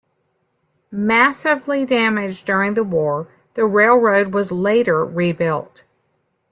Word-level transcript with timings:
Massively 0.89 1.85
damaged 1.85 2.47
during 2.47 2.73
the 2.73 2.83
War, 2.83 3.27
the 3.53 3.65
railroad 3.67 4.33
was 4.33 4.51
later 4.51 5.05
rebuilt. 5.05 5.83